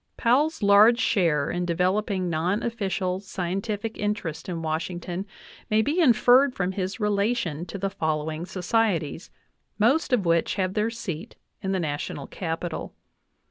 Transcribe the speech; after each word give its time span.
Powell's 0.17 0.63
large 0.63 0.97
share 0.99 1.51
in 1.51 1.63
developing 1.63 2.27
non 2.27 2.63
official 2.63 3.19
scientific 3.19 3.99
in 3.99 4.15
terests 4.15 4.49
in 4.49 4.63
Washington 4.63 5.27
may 5.69 5.83
be 5.83 5.99
inferred 6.01 6.55
from 6.55 6.71
his 6.71 6.99
relation 6.99 7.67
to 7.67 7.77
the 7.77 7.91
following 7.91 8.47
societies, 8.47 9.29
most 9.77 10.11
of 10.11 10.25
which 10.25 10.55
have 10.55 10.73
their 10.73 10.89
seat 10.89 11.35
in 11.61 11.71
the 11.71 11.79
Na 11.79 11.97
tional 11.97 12.27
Capital. 12.27 12.95